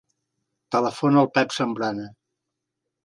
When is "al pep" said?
1.23-1.53